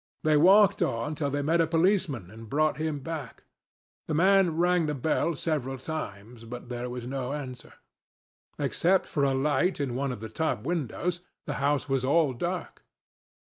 [0.23, 3.43] They walked on till they met a policeman and brought him back.
[4.07, 7.73] The man rang the bell several times, but there was no answer.
[8.57, 12.81] Except for a light in one of the top windows, the house was all dark.